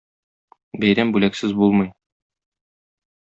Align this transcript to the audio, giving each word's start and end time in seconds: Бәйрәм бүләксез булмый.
Бәйрәм 0.85 1.11
бүләксез 1.17 1.53
булмый. 1.59 1.93